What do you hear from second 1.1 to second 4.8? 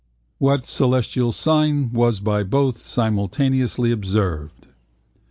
sign was by both simultaneously observed?